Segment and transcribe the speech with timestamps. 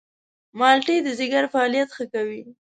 [0.59, 2.41] مالټې د ځيګر فعالیت ښه کوي.